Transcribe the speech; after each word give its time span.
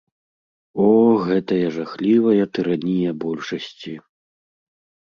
О, 0.85 0.87
гэтая 1.27 1.67
жахлівая 1.77 2.43
тыранія 2.57 3.11
большасці. 3.27 3.93